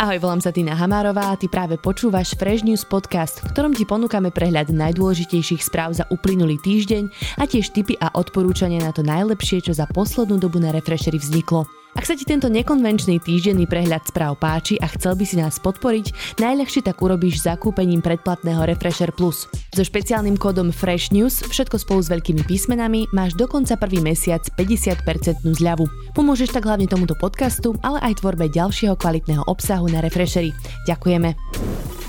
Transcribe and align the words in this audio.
Ahoj, 0.00 0.16
volám 0.16 0.40
sa 0.40 0.48
Tina 0.48 0.72
Hamárová 0.72 1.28
a 1.28 1.36
ty 1.36 1.44
práve 1.44 1.76
počúvaš 1.76 2.32
Fresh 2.32 2.64
News 2.64 2.88
podcast, 2.88 3.44
v 3.44 3.52
ktorom 3.52 3.76
ti 3.76 3.84
ponúkame 3.84 4.32
prehľad 4.32 4.72
najdôležitejších 4.72 5.60
správ 5.60 5.92
za 5.92 6.08
uplynulý 6.08 6.56
týždeň 6.56 7.36
a 7.36 7.44
tiež 7.44 7.68
tipy 7.68 8.00
a 8.00 8.08
odporúčania 8.16 8.80
na 8.80 8.96
to 8.96 9.04
najlepšie, 9.04 9.60
čo 9.60 9.76
za 9.76 9.84
poslednú 9.92 10.40
dobu 10.40 10.56
na 10.56 10.72
Refreshery 10.72 11.20
vzniklo. 11.20 11.68
Ak 11.98 12.06
sa 12.06 12.14
ti 12.14 12.22
tento 12.22 12.46
nekonvenčný 12.46 13.18
týždenný 13.18 13.66
prehľad 13.66 14.06
správ 14.06 14.38
páči 14.38 14.78
a 14.78 14.86
chcel 14.86 15.18
by 15.18 15.24
si 15.26 15.34
nás 15.34 15.58
podporiť, 15.58 16.38
najľahšie 16.38 16.86
tak 16.86 17.02
urobíš 17.02 17.42
zakúpením 17.42 17.98
predplatného 17.98 18.62
Refresher 18.62 19.10
Plus. 19.10 19.50
So 19.74 19.82
špeciálnym 19.82 20.38
kódom 20.38 20.70
Fresh 20.70 21.10
News, 21.10 21.42
všetko 21.42 21.82
spolu 21.82 22.00
s 22.00 22.08
veľkými 22.14 22.46
písmenami, 22.46 23.10
máš 23.10 23.34
dokonca 23.34 23.74
prvý 23.74 23.98
mesiac 23.98 24.40
50% 24.54 25.42
zľavu. 25.42 25.90
Pomôžeš 26.14 26.54
tak 26.54 26.70
hlavne 26.70 26.86
tomuto 26.86 27.18
podcastu, 27.18 27.74
ale 27.82 27.98
aj 28.06 28.22
tvorbe 28.22 28.46
ďalšieho 28.46 28.94
kvalitného 28.94 29.50
obsahu 29.50 29.90
na 29.90 29.98
Refreshery. 29.98 30.54
Ďakujeme. 30.86 31.99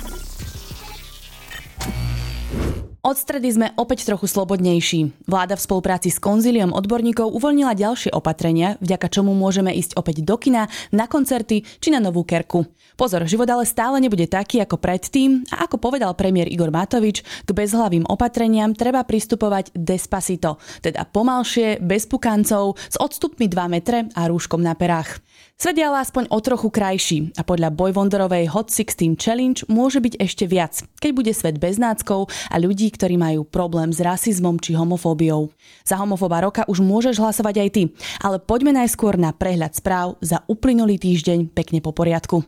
Od 3.02 3.18
stredy 3.18 3.50
sme 3.50 3.74
opäť 3.82 4.06
trochu 4.06 4.30
slobodnejší. 4.30 5.26
Vláda 5.26 5.58
v 5.58 5.66
spolupráci 5.66 6.14
s 6.14 6.22
konzíliom 6.22 6.70
odborníkov 6.70 7.34
uvoľnila 7.34 7.74
ďalšie 7.74 8.14
opatrenia, 8.14 8.78
vďaka 8.78 9.10
čomu 9.10 9.34
môžeme 9.34 9.74
ísť 9.74 9.98
opäť 9.98 10.22
do 10.22 10.38
kina, 10.38 10.70
na 10.94 11.10
koncerty 11.10 11.66
či 11.66 11.90
na 11.90 11.98
novú 11.98 12.22
kerku. 12.22 12.62
Pozor, 12.94 13.26
život 13.26 13.50
ale 13.50 13.66
stále 13.66 13.98
nebude 13.98 14.30
taký 14.30 14.62
ako 14.62 14.78
predtým 14.78 15.42
a 15.50 15.66
ako 15.66 15.82
povedal 15.82 16.14
premiér 16.14 16.46
Igor 16.46 16.70
Matovič, 16.70 17.26
k 17.26 17.50
bezhlavým 17.50 18.06
opatreniam 18.06 18.78
treba 18.78 19.02
pristupovať 19.02 19.74
despacito, 19.74 20.62
teda 20.86 21.02
pomalšie, 21.10 21.82
bez 21.82 22.06
pukancov, 22.06 22.78
s 22.78 23.02
odstupmi 23.02 23.50
2 23.50 23.66
metre 23.66 24.14
a 24.14 24.30
rúškom 24.30 24.62
na 24.62 24.78
perách. 24.78 25.18
Svet 25.62 25.78
je 25.78 25.86
ale 25.86 26.02
aspoň 26.02 26.26
o 26.34 26.42
trochu 26.42 26.74
krajší 26.74 27.38
a 27.38 27.46
podľa 27.46 27.70
Boyvonderovej 27.70 28.50
Hot 28.50 28.74
16 28.74 29.14
Challenge 29.14 29.62
môže 29.70 30.02
byť 30.02 30.18
ešte 30.18 30.50
viac, 30.50 30.82
keď 30.98 31.12
bude 31.14 31.30
svet 31.38 31.62
bez 31.62 31.78
náckov 31.78 32.34
a 32.50 32.58
ľudí, 32.58 32.90
ktorí 32.90 33.14
majú 33.14 33.46
problém 33.46 33.94
s 33.94 34.02
rasizmom 34.02 34.58
či 34.58 34.74
homofóbiou. 34.74 35.54
Za 35.86 36.02
homofoba 36.02 36.42
roka 36.42 36.66
už 36.66 36.82
môžeš 36.82 37.22
hlasovať 37.22 37.56
aj 37.62 37.70
ty, 37.78 37.84
ale 38.26 38.42
poďme 38.42 38.74
najskôr 38.74 39.22
na 39.22 39.38
prehľad 39.38 39.78
správ 39.78 40.18
za 40.18 40.42
uplynulý 40.50 40.98
týždeň 40.98 41.54
pekne 41.54 41.78
po 41.78 41.94
poriadku. 41.94 42.42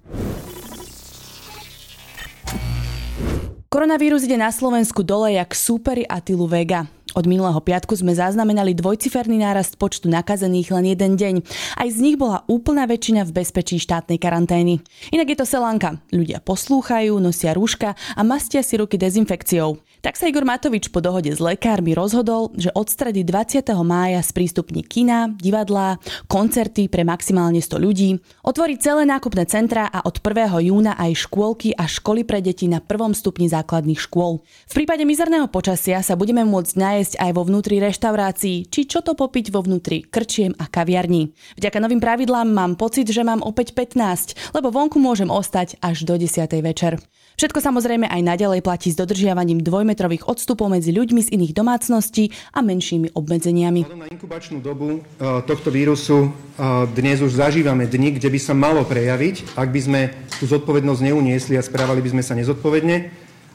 Koronavírus 3.69 4.25
ide 4.25 4.41
na 4.41 4.49
Slovensku 4.49 5.05
dole 5.05 5.37
jak 5.37 5.53
súpery 5.53 6.01
Atilu 6.09 6.49
Vega. 6.49 6.89
Od 7.13 7.29
minulého 7.29 7.61
piatku 7.61 7.93
sme 7.93 8.17
zaznamenali 8.17 8.73
dvojciferný 8.73 9.45
nárast 9.45 9.77
počtu 9.77 10.09
nakazených 10.09 10.73
len 10.73 10.97
jeden 10.97 11.13
deň. 11.13 11.35
Aj 11.77 11.85
z 11.85 11.97
nich 12.01 12.17
bola 12.17 12.41
úplná 12.49 12.89
väčšina 12.89 13.21
v 13.29 13.37
bezpečí 13.37 13.77
štátnej 13.77 14.17
karantény. 14.17 14.81
Inak 15.13 15.29
je 15.29 15.37
to 15.37 15.45
selanka. 15.45 16.01
Ľudia 16.09 16.41
poslúchajú, 16.41 17.21
nosia 17.21 17.53
rúška 17.53 17.93
a 17.93 18.21
mastia 18.25 18.65
si 18.65 18.81
ruky 18.81 18.97
dezinfekciou. 18.97 19.77
Tak 20.03 20.19
sa 20.19 20.27
Igor 20.27 20.43
Matovič 20.43 20.91
po 20.91 20.99
dohode 20.99 21.31
s 21.31 21.39
lekármi 21.39 21.95
rozhodol, 21.95 22.51
že 22.59 22.67
od 22.75 22.91
stredy 22.91 23.23
20. 23.23 23.63
mája 23.87 24.19
sprístupní 24.19 24.83
kina, 24.83 25.31
divadlá, 25.31 25.95
koncerty 26.27 26.91
pre 26.91 27.07
maximálne 27.07 27.63
100 27.63 27.79
ľudí, 27.79 28.19
otvorí 28.43 28.75
celé 28.75 29.07
nákupné 29.07 29.47
centra 29.47 29.87
a 29.87 30.03
od 30.03 30.19
1. 30.19 30.59
júna 30.59 30.99
aj 30.99 31.23
škôlky 31.23 31.71
a 31.71 31.87
školy 31.87 32.27
pre 32.27 32.43
deti 32.43 32.67
na 32.67 32.83
prvom 32.83 33.15
stupni 33.15 33.47
základných 33.47 34.03
škôl. 34.03 34.43
V 34.43 34.73
prípade 34.75 35.07
mizerného 35.07 35.47
počasia 35.47 36.03
sa 36.03 36.19
budeme 36.19 36.43
môcť 36.43 36.73
nájsť 36.75 37.13
aj 37.23 37.31
vo 37.31 37.47
vnútri 37.47 37.79
reštaurácií, 37.79 38.67
či 38.67 38.83
čo 38.83 38.99
to 38.99 39.15
popiť 39.15 39.55
vo 39.55 39.63
vnútri 39.63 40.03
krčiem 40.03 40.51
a 40.59 40.67
kaviarní. 40.67 41.31
Vďaka 41.55 41.79
novým 41.79 42.03
pravidlám 42.03 42.51
mám 42.51 42.75
pocit, 42.75 43.07
že 43.07 43.23
mám 43.23 43.39
opäť 43.39 43.71
15, 43.71 44.51
lebo 44.51 44.67
vonku 44.67 44.99
môžem 44.99 45.31
ostať 45.31 45.79
až 45.79 46.03
do 46.03 46.19
10. 46.19 46.43
večer. 46.59 46.99
Všetko 47.33 47.65
samozrejme 47.65 48.05
aj 48.13 48.21
naďalej 48.21 48.61
platí 48.61 48.93
s 48.93 48.99
dodržiavaním 48.99 49.65
dvojmetrových 49.93 50.25
odstupov 50.25 50.73
medzi 50.73 50.89
ľuďmi 50.89 51.21
z 51.21 51.29
iných 51.37 51.53
domácností 51.53 52.33
a 52.49 52.65
menšími 52.65 53.13
obmedzeniami. 53.13 53.85
Na 53.93 54.09
inkubačnú 54.09 54.57
dobu 54.57 54.97
e, 54.97 54.99
tohto 55.45 55.69
vírusu 55.69 56.33
e, 56.33 56.89
dnes 56.97 57.21
už 57.21 57.37
zažívame 57.37 57.85
dni, 57.85 58.17
kde 58.17 58.33
by 58.33 58.39
sa 58.41 58.57
malo 58.57 58.81
prejaviť, 58.89 59.53
ak 59.53 59.69
by 59.69 59.79
sme 59.85 60.01
tú 60.41 60.49
zodpovednosť 60.49 61.13
neuniesli 61.13 61.53
a 61.53 61.61
správali 61.61 62.01
by 62.01 62.09
sme 62.17 62.23
sa 62.25 62.33
nezodpovedne 62.33 62.97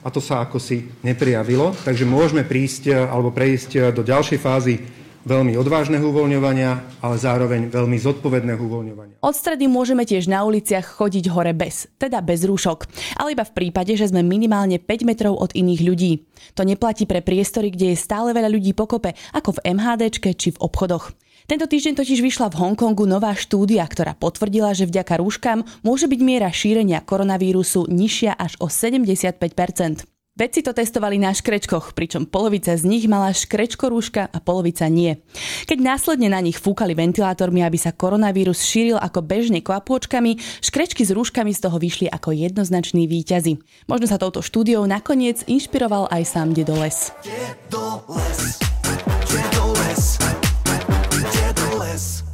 a 0.06 0.08
to 0.14 0.22
sa 0.22 0.46
ako 0.46 0.62
si 0.62 0.86
neprijavilo. 1.02 1.74
Takže 1.82 2.06
môžeme 2.06 2.46
prísť 2.46 2.82
e, 2.86 2.94
alebo 2.94 3.34
prejsť 3.34 3.90
do 3.90 4.06
ďalšej 4.06 4.38
fázy 4.38 4.74
veľmi 5.24 5.58
odvážneho 5.58 6.04
uvoľňovania, 6.12 7.02
ale 7.02 7.16
zároveň 7.18 7.72
veľmi 7.72 7.96
zodpovedného 7.98 8.60
uvoľňovania. 8.60 9.16
Od 9.18 9.34
stredy 9.34 9.66
môžeme 9.66 10.06
tiež 10.06 10.30
na 10.30 10.44
uliciach 10.46 10.98
chodiť 10.98 11.32
hore 11.32 11.56
bez, 11.56 11.90
teda 11.98 12.22
bez 12.22 12.46
rúšok, 12.46 12.86
ale 13.18 13.34
iba 13.34 13.42
v 13.42 13.54
prípade, 13.54 13.96
že 13.98 14.10
sme 14.10 14.22
minimálne 14.22 14.78
5 14.78 15.08
metrov 15.08 15.34
od 15.38 15.50
iných 15.56 15.80
ľudí. 15.82 16.12
To 16.54 16.62
neplatí 16.62 17.08
pre 17.08 17.24
priestory, 17.24 17.72
kde 17.72 17.94
je 17.94 17.98
stále 17.98 18.30
veľa 18.30 18.52
ľudí 18.52 18.76
pokope, 18.76 19.16
ako 19.34 19.58
v 19.58 19.74
MHDčke 19.74 20.36
či 20.36 20.54
v 20.54 20.60
obchodoch. 20.62 21.10
Tento 21.48 21.64
týždeň 21.64 21.96
totiž 21.96 22.20
vyšla 22.20 22.52
v 22.52 22.60
Hongkongu 22.60 23.08
nová 23.08 23.32
štúdia, 23.32 23.80
ktorá 23.88 24.12
potvrdila, 24.12 24.76
že 24.76 24.84
vďaka 24.84 25.16
rúškam 25.16 25.64
môže 25.80 26.04
byť 26.04 26.20
miera 26.20 26.52
šírenia 26.52 27.00
koronavírusu 27.00 27.88
nižšia 27.88 28.36
až 28.36 28.60
o 28.60 28.68
75 28.68 29.40
Vedci 30.38 30.62
to 30.62 30.70
testovali 30.70 31.18
na 31.18 31.34
škrečkoch, 31.34 31.98
pričom 31.98 32.22
polovica 32.22 32.70
z 32.70 32.86
nich 32.86 33.10
mala 33.10 33.34
škrečko 33.34 33.90
rúška 33.90 34.30
a 34.30 34.38
polovica 34.38 34.86
nie. 34.86 35.18
Keď 35.66 35.82
následne 35.82 36.30
na 36.30 36.38
nich 36.38 36.62
fúkali 36.62 36.94
ventilátormi, 36.94 37.66
aby 37.66 37.74
sa 37.74 37.90
koronavírus 37.90 38.62
šíril 38.62 39.02
ako 39.02 39.18
bežne 39.18 39.58
kvapôčkami, 39.66 40.38
škrečky 40.62 41.02
s 41.02 41.10
rúškami 41.10 41.50
z 41.50 41.58
toho 41.66 41.82
vyšli 41.82 42.06
ako 42.06 42.30
jednoznační 42.38 43.10
výťazi. 43.10 43.58
Možno 43.90 44.06
sa 44.06 44.14
touto 44.14 44.38
štúdiou 44.38 44.86
nakoniec 44.86 45.42
inšpiroval 45.50 46.06
aj 46.06 46.22
sám 46.30 46.54
Dedoles. 46.54 47.10
Dedoles. 47.26 48.67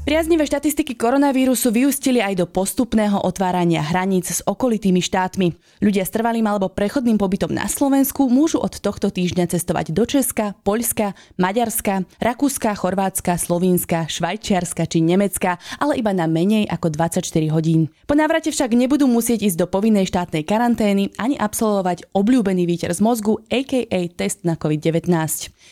Priaznivé 0.05 0.45
štatistiky 0.45 1.01
koronavírusu 1.01 1.73
vyústili 1.73 2.21
aj 2.21 2.37
do 2.37 2.45
postupného 2.45 3.25
otvárania 3.25 3.81
hraníc 3.81 4.37
s 4.37 4.41
okolitými 4.45 5.01
štátmi. 5.01 5.57
Ľudia 5.81 6.05
s 6.05 6.13
trvalým 6.13 6.45
alebo 6.45 6.69
prechodným 6.69 7.17
pobytom 7.17 7.49
na 7.49 7.65
Slovensku 7.65 8.29
môžu 8.29 8.61
od 8.61 8.85
tohto 8.85 9.09
týždňa 9.09 9.49
cestovať 9.57 9.97
do 9.97 10.05
Česka, 10.05 10.61
Poľska, 10.61 11.17
Maďarska, 11.41 12.05
Rakúska, 12.21 12.77
Chorvátska, 12.77 13.41
Slovínska, 13.41 14.05
Švajčiarska 14.05 14.85
či 14.85 15.01
Nemecka, 15.01 15.57
ale 15.81 15.97
iba 15.97 16.13
na 16.13 16.29
menej 16.29 16.69
ako 16.69 16.93
24 16.93 17.25
hodín. 17.49 17.89
Po 18.05 18.13
návrate 18.13 18.53
však 18.53 18.77
nebudú 18.77 19.09
musieť 19.09 19.49
ísť 19.49 19.65
do 19.65 19.67
povinnej 19.73 20.05
štátnej 20.05 20.45
karantény 20.45 21.17
ani 21.17 21.41
absolvovať 21.41 22.13
obľúbený 22.13 22.69
výter 22.69 22.93
z 22.93 23.01
mozgu, 23.01 23.41
aka 23.49 23.89
test 24.21 24.45
na 24.45 24.53
COVID-19. 24.61 25.09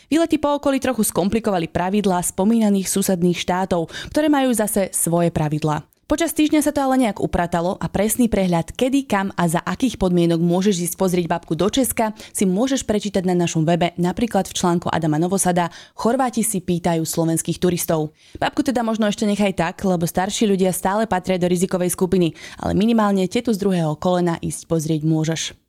Výlety 0.08 0.40
po 0.40 0.56
okolí 0.56 0.80
trochu 0.80 1.04
skomplikovali 1.04 1.68
pravidlá 1.68 2.24
spomínaných 2.24 2.88
susedných 2.88 3.36
štátov, 3.36 3.92
ktoré 4.08 4.21
ktoré 4.22 4.38
majú 4.38 4.54
zase 4.54 4.94
svoje 4.94 5.34
pravidlá. 5.34 5.82
Počas 6.06 6.30
týždňa 6.30 6.62
sa 6.62 6.70
to 6.70 6.78
ale 6.78 6.94
nejak 6.94 7.18
upratalo 7.18 7.74
a 7.74 7.90
presný 7.90 8.30
prehľad, 8.30 8.70
kedy, 8.70 9.02
kam 9.02 9.34
a 9.34 9.50
za 9.50 9.58
akých 9.58 9.98
podmienok 9.98 10.38
môžeš 10.38 10.78
ísť 10.78 10.94
pozrieť 10.94 11.26
babku 11.26 11.58
do 11.58 11.66
Česka, 11.66 12.14
si 12.30 12.46
môžeš 12.46 12.86
prečítať 12.86 13.26
na 13.26 13.34
našom 13.34 13.66
webe, 13.66 13.90
napríklad 13.98 14.46
v 14.46 14.54
článku 14.54 14.86
Adama 14.94 15.18
Novosada 15.18 15.74
Chorváti 15.98 16.46
si 16.46 16.62
pýtajú 16.62 17.02
slovenských 17.02 17.58
turistov. 17.58 18.14
Babku 18.38 18.62
teda 18.62 18.86
možno 18.86 19.10
ešte 19.10 19.26
nechaj 19.26 19.58
tak, 19.58 19.82
lebo 19.82 20.06
starší 20.06 20.46
ľudia 20.46 20.70
stále 20.70 21.10
patria 21.10 21.34
do 21.34 21.50
rizikovej 21.50 21.90
skupiny, 21.90 22.38
ale 22.62 22.78
minimálne 22.78 23.26
tetu 23.26 23.50
z 23.50 23.58
druhého 23.58 23.98
kolena 23.98 24.38
ísť 24.38 24.70
pozrieť 24.70 25.02
môžeš. 25.02 25.61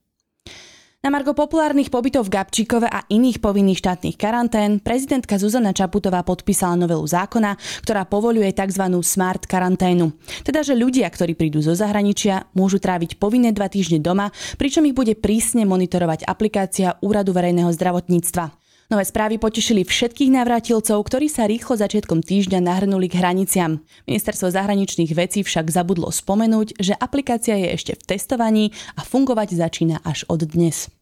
Na 1.04 1.12
margo 1.12 1.36
populárnych 1.36 1.92
pobytov 1.92 2.32
v 2.32 2.40
Gabčíkove 2.40 2.88
a 2.88 3.04
iných 3.12 3.44
povinných 3.44 3.76
štátnych 3.76 4.16
karantén 4.16 4.80
prezidentka 4.80 5.36
Zuzana 5.36 5.76
Čaputová 5.76 6.24
podpísala 6.24 6.80
novelu 6.80 7.04
zákona, 7.04 7.60
ktorá 7.84 8.08
povoluje 8.08 8.48
tzv. 8.56 8.88
smart 9.04 9.44
karanténu. 9.44 10.16
Teda, 10.48 10.64
že 10.64 10.80
ľudia, 10.80 11.12
ktorí 11.12 11.36
prídu 11.36 11.60
zo 11.60 11.76
zahraničia, 11.76 12.48
môžu 12.56 12.80
tráviť 12.80 13.20
povinné 13.20 13.52
dva 13.52 13.68
týždne 13.68 14.00
doma, 14.00 14.32
pričom 14.56 14.88
ich 14.88 14.96
bude 14.96 15.20
prísne 15.20 15.68
monitorovať 15.68 16.24
aplikácia 16.24 16.96
Úradu 17.04 17.36
verejného 17.36 17.76
zdravotníctva. 17.76 18.63
Nové 18.94 19.10
správy 19.10 19.42
potešili 19.42 19.82
všetkých 19.82 20.30
navrátilcov, 20.30 21.02
ktorí 21.02 21.26
sa 21.26 21.50
rýchlo 21.50 21.74
začiatkom 21.74 22.22
týždňa 22.22 22.62
nahrnuli 22.62 23.10
k 23.10 23.26
hraniciam. 23.26 23.82
Ministerstvo 24.06 24.54
zahraničných 24.54 25.10
vecí 25.18 25.42
však 25.42 25.74
zabudlo 25.74 26.14
spomenúť, 26.14 26.78
že 26.78 26.94
aplikácia 26.94 27.58
je 27.58 27.74
ešte 27.74 27.94
v 27.98 28.06
testovaní 28.06 28.70
a 28.94 29.02
fungovať 29.02 29.58
začína 29.58 29.98
až 30.06 30.30
od 30.30 30.46
dnes. 30.46 30.94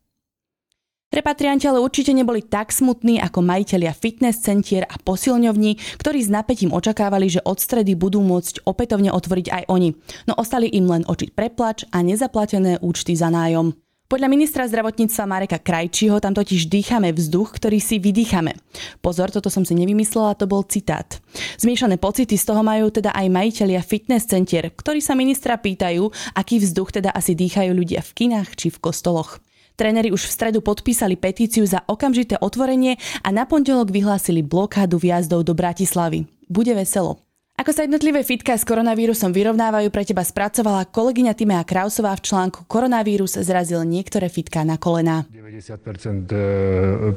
Repatrianti 1.12 1.68
ale 1.68 1.84
určite 1.84 2.16
neboli 2.16 2.40
tak 2.40 2.72
smutní 2.72 3.20
ako 3.20 3.44
majiteľia 3.44 3.92
fitness 3.92 4.40
centier 4.40 4.88
a 4.88 4.96
posilňovní, 4.96 6.00
ktorí 6.00 6.24
s 6.24 6.32
napätím 6.32 6.72
očakávali, 6.72 7.28
že 7.28 7.44
od 7.44 7.60
stredy 7.60 8.00
budú 8.00 8.24
môcť 8.24 8.64
opätovne 8.64 9.12
otvoriť 9.12 9.48
aj 9.52 9.64
oni. 9.68 9.92
No 10.32 10.40
ostali 10.40 10.72
im 10.72 10.88
len 10.88 11.04
očiť 11.04 11.36
preplač 11.36 11.84
a 11.92 12.00
nezaplatené 12.00 12.80
účty 12.80 13.20
za 13.20 13.28
nájom. 13.28 13.76
Podľa 14.12 14.28
ministra 14.28 14.68
zdravotníctva 14.68 15.24
Mareka 15.24 15.56
Krajčího 15.64 16.20
tam 16.20 16.36
totiž 16.36 16.68
dýchame 16.68 17.16
vzduch, 17.16 17.56
ktorý 17.56 17.80
si 17.80 17.96
vydýchame. 17.96 18.60
Pozor, 19.00 19.32
toto 19.32 19.48
som 19.48 19.64
si 19.64 19.72
nevymyslela, 19.72 20.36
to 20.36 20.52
bol 20.52 20.68
citát. 20.68 21.24
Zmiešané 21.56 21.96
pocity 21.96 22.36
z 22.36 22.44
toho 22.44 22.60
majú 22.60 22.92
teda 22.92 23.16
aj 23.16 23.32
majiteľia 23.32 23.80
fitness 23.80 24.28
centier, 24.28 24.68
ktorí 24.68 25.00
sa 25.00 25.16
ministra 25.16 25.56
pýtajú, 25.56 26.12
aký 26.36 26.60
vzduch 26.60 27.00
teda 27.00 27.16
asi 27.16 27.40
dýchajú 27.40 27.72
ľudia 27.72 28.04
v 28.04 28.12
kinách 28.12 28.52
či 28.60 28.68
v 28.68 28.84
kostoloch. 28.84 29.40
Tréneri 29.80 30.12
už 30.12 30.28
v 30.28 30.36
stredu 30.36 30.60
podpísali 30.60 31.16
petíciu 31.16 31.64
za 31.64 31.80
okamžité 31.88 32.36
otvorenie 32.36 33.00
a 33.24 33.32
na 33.32 33.48
pondelok 33.48 33.96
vyhlásili 33.96 34.44
blokádu 34.44 35.00
vjazdov 35.00 35.48
do 35.48 35.56
Bratislavy. 35.56 36.28
Bude 36.52 36.76
veselo. 36.76 37.31
Ako 37.60 37.76
sa 37.76 37.86
jednotlivé 37.86 38.26
fitka 38.26 38.58
s 38.58 38.66
koronavírusom 38.66 39.30
vyrovnávajú, 39.36 39.94
pre 39.94 40.02
teba 40.02 40.26
spracovala 40.26 40.88
kolegyňa 40.90 41.38
Timea 41.38 41.62
Krausová 41.62 42.16
v 42.18 42.26
článku 42.26 42.66
Koronavírus 42.66 43.38
zrazil 43.38 43.86
niektoré 43.86 44.34
fitka 44.34 44.66
na 44.66 44.82
kolená. 44.82 45.30
90% 45.30 46.32
e, 46.32 46.38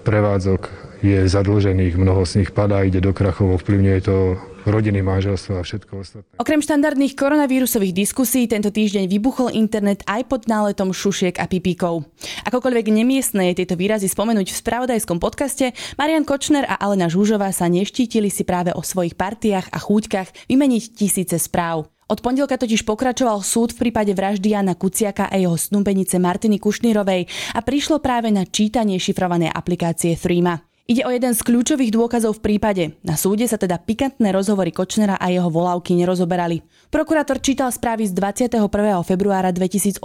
prevádzok 0.05 0.94
je 1.05 1.21
zadlžených, 1.29 2.01
mnoho 2.01 2.25
z 2.25 2.41
nich 2.41 2.51
padá, 2.57 2.81
ide 2.81 3.05
do 3.05 3.13
krachov, 3.13 3.61
ovplyvňuje 3.61 3.99
to 4.01 4.41
rodiny, 4.65 5.05
manželstvo 5.05 5.61
a 5.61 5.63
všetko 5.63 5.93
ostatné. 6.01 6.33
Okrem 6.41 6.65
štandardných 6.65 7.13
koronavírusových 7.13 7.93
diskusí 7.93 8.49
tento 8.49 8.73
týždeň 8.73 9.05
vybuchol 9.13 9.53
internet 9.53 10.01
aj 10.09 10.25
pod 10.25 10.49
náletom 10.49 10.97
šušiek 10.97 11.37
a 11.37 11.45
pipíkov. 11.45 12.09
Akokoľvek 12.49 12.89
nemiestne 12.89 13.53
je 13.53 13.61
tieto 13.61 13.77
výrazy 13.77 14.09
spomenúť 14.09 14.49
v 14.49 14.61
spravodajskom 14.65 15.21
podcaste, 15.21 15.77
Marian 16.01 16.25
Kočner 16.25 16.65
a 16.65 16.81
Alena 16.81 17.13
Žúžová 17.13 17.53
sa 17.53 17.69
neštítili 17.69 18.33
si 18.33 18.49
práve 18.49 18.73
o 18.73 18.81
svojich 18.81 19.13
partiách 19.13 19.69
a 19.69 19.77
chúťkach 19.77 20.49
vymeniť 20.49 20.83
tisíce 20.97 21.37
správ. 21.37 21.93
Od 22.05 22.21
pondelka 22.21 22.61
totiž 22.61 22.85
pokračoval 22.85 23.41
súd 23.41 23.73
v 23.73 23.89
prípade 23.89 24.13
vraždy 24.13 24.53
Jana 24.53 24.77
Kuciaka 24.77 25.33
a 25.33 25.41
jeho 25.41 25.57
snúbenice 25.57 26.21
Martiny 26.21 26.61
Kušnírovej 26.61 27.29
a 27.57 27.61
prišlo 27.65 28.01
práve 28.01 28.29
na 28.29 28.45
čítanie 28.45 29.01
šifrovanej 29.01 29.49
aplikácie 29.49 30.13
Threema. 30.13 30.74
Ide 30.85 31.01
o 31.09 31.11
jeden 31.17 31.33
z 31.33 31.41
kľúčových 31.41 31.97
dôkazov 31.97 32.37
v 32.37 32.45
prípade. 32.45 33.01
Na 33.01 33.17
súde 33.17 33.49
sa 33.49 33.57
teda 33.57 33.81
pikantné 33.81 34.29
rozhovory 34.37 34.69
Kočnera 34.69 35.17
a 35.17 35.33
jeho 35.33 35.49
volávky 35.49 35.97
nerozoberali. 35.97 36.61
Prokurátor 36.93 37.41
čítal 37.41 37.73
správy 37.73 38.05
z 38.05 38.13
21. 38.13 38.69
februára 39.01 39.49
2018, 39.49 40.05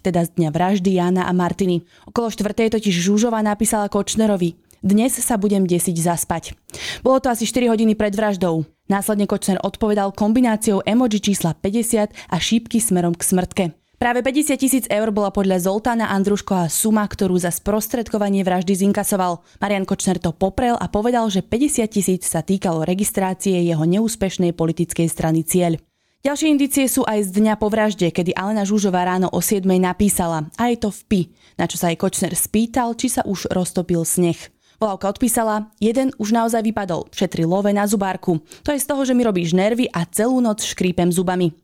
teda 0.00 0.24
z 0.24 0.32
dňa 0.40 0.48
vraždy 0.56 0.96
Jana 0.96 1.28
a 1.28 1.32
Martiny. 1.36 1.84
Okolo 2.08 2.32
štvrtej 2.32 2.80
totiž 2.80 2.96
Žúžova 2.96 3.44
napísala 3.44 3.92
Kočnerovi. 3.92 4.56
Dnes 4.80 5.12
sa 5.20 5.36
budem 5.36 5.68
desiť 5.68 6.00
zaspať. 6.00 6.56
Bolo 7.04 7.20
to 7.20 7.28
asi 7.28 7.44
4 7.44 7.68
hodiny 7.76 7.92
pred 7.92 8.16
vraždou. 8.16 8.64
Následne 8.88 9.28
Kočner 9.28 9.60
odpovedal 9.60 10.16
kombináciou 10.16 10.80
emoji 10.88 11.28
čísla 11.28 11.52
50 11.52 12.32
a 12.32 12.36
šípky 12.40 12.80
smerom 12.80 13.12
k 13.12 13.20
smrtke. 13.20 13.64
Práve 13.96 14.20
50 14.20 14.60
tisíc 14.60 14.84
eur 14.92 15.08
bola 15.08 15.32
podľa 15.32 15.56
Zoltána 15.56 16.12
Andruškova 16.12 16.68
suma, 16.68 17.08
ktorú 17.08 17.40
za 17.40 17.48
sprostredkovanie 17.48 18.44
vraždy 18.44 18.76
zinkasoval. 18.76 19.40
Marian 19.56 19.88
Kočner 19.88 20.20
to 20.20 20.36
poprel 20.36 20.76
a 20.76 20.84
povedal, 20.92 21.32
že 21.32 21.40
50 21.40 21.88
tisíc 21.88 22.28
sa 22.28 22.44
týkalo 22.44 22.84
registrácie 22.84 23.56
jeho 23.64 23.88
neúspešnej 23.88 24.52
politickej 24.52 25.08
strany 25.08 25.48
Cieľ. 25.48 25.80
Ďalšie 26.20 26.48
indície 26.52 26.84
sú 26.92 27.08
aj 27.08 27.32
z 27.32 27.40
dňa 27.40 27.56
po 27.56 27.72
vražde, 27.72 28.12
kedy 28.12 28.36
Alena 28.36 28.68
Žužová 28.68 29.08
ráno 29.08 29.32
o 29.32 29.40
7 29.40 29.64
napísala 29.64 30.44
a 30.60 30.68
je 30.68 30.76
to 30.76 30.92
v 30.92 31.00
pi, 31.08 31.20
na 31.56 31.64
čo 31.64 31.80
sa 31.80 31.88
jej 31.88 31.96
Kočner 31.96 32.36
spýtal, 32.36 32.92
či 33.00 33.08
sa 33.08 33.24
už 33.24 33.48
roztopil 33.48 34.04
sneh. 34.04 34.36
Volávka 34.76 35.08
odpísala, 35.08 35.72
jeden 35.80 36.12
už 36.20 36.36
naozaj 36.36 36.60
vypadol, 36.60 37.08
šetri 37.16 37.48
love 37.48 37.72
na 37.72 37.88
zubárku. 37.88 38.44
To 38.60 38.76
je 38.76 38.82
z 38.82 38.84
toho, 38.92 39.08
že 39.08 39.16
mi 39.16 39.24
robíš 39.24 39.56
nervy 39.56 39.88
a 39.88 40.04
celú 40.04 40.36
noc 40.44 40.60
škrípem 40.60 41.08
zubami. 41.08 41.56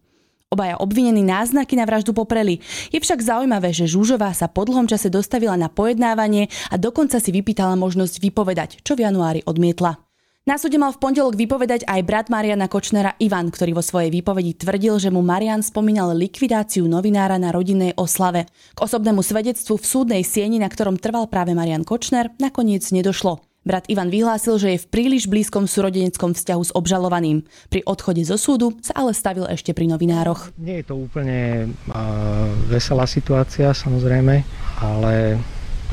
Obaja 0.52 0.76
obvinení 0.76 1.24
náznaky 1.24 1.80
na 1.80 1.88
vraždu 1.88 2.12
popreli. 2.12 2.60
Je 2.92 3.00
však 3.00 3.24
zaujímavé, 3.24 3.72
že 3.72 3.88
Žužová 3.88 4.36
sa 4.36 4.52
po 4.52 4.68
dlhom 4.68 4.84
čase 4.84 5.08
dostavila 5.08 5.56
na 5.56 5.72
pojednávanie 5.72 6.52
a 6.68 6.76
dokonca 6.76 7.16
si 7.16 7.32
vypýtala 7.32 7.72
možnosť 7.80 8.20
vypovedať, 8.20 8.84
čo 8.84 8.92
v 8.92 9.08
januári 9.08 9.40
odmietla. 9.48 9.96
Na 10.42 10.58
súde 10.58 10.74
mal 10.74 10.90
v 10.90 10.98
pondelok 10.98 11.38
vypovedať 11.38 11.86
aj 11.86 12.00
brat 12.02 12.26
Mariana 12.26 12.66
Kočnera 12.66 13.14
Ivan, 13.22 13.54
ktorý 13.54 13.78
vo 13.78 13.80
svojej 13.80 14.10
výpovedi 14.10 14.58
tvrdil, 14.58 14.98
že 14.98 15.14
mu 15.14 15.22
Marian 15.22 15.62
spomínal 15.62 16.18
likvidáciu 16.18 16.82
novinára 16.90 17.38
na 17.38 17.54
rodinnej 17.54 17.94
oslave. 17.94 18.50
K 18.74 18.78
osobnému 18.82 19.22
svedectvu 19.22 19.78
v 19.78 19.86
súdnej 19.86 20.22
sieni, 20.26 20.58
na 20.58 20.66
ktorom 20.66 20.98
trval 20.98 21.30
práve 21.30 21.54
Marian 21.54 21.86
Kočner, 21.86 22.34
nakoniec 22.42 22.82
nedošlo. 22.90 23.51
Brat 23.62 23.86
Ivan 23.86 24.10
vyhlásil, 24.10 24.58
že 24.58 24.74
je 24.74 24.82
v 24.82 24.90
príliš 24.90 25.30
blízkom 25.30 25.70
súrodeneckom 25.70 26.34
vzťahu 26.34 26.62
s 26.66 26.74
obžalovaným. 26.74 27.46
Pri 27.70 27.86
odchode 27.86 28.18
zo 28.26 28.34
súdu 28.34 28.74
sa 28.82 28.98
ale 28.98 29.14
stavil 29.14 29.46
ešte 29.46 29.70
pri 29.70 29.86
novinároch. 29.86 30.50
Nie 30.58 30.82
je 30.82 30.90
to 30.90 30.98
úplne 30.98 31.70
uh, 31.70 32.50
veselá 32.66 33.06
situácia, 33.06 33.70
samozrejme, 33.70 34.42
ale 34.82 35.38